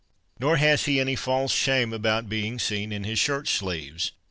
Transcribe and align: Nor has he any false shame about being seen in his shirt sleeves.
Nor 0.39 0.57
has 0.57 0.85
he 0.85 0.99
any 0.99 1.15
false 1.15 1.53
shame 1.53 1.93
about 1.93 2.27
being 2.27 2.57
seen 2.57 2.91
in 2.91 3.03
his 3.03 3.19
shirt 3.19 3.47
sleeves. 3.47 4.11